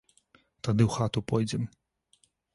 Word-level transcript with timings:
Тады 0.67 0.81
ў 0.85 0.89
хату 0.95 1.19
пойдзем. 1.33 1.69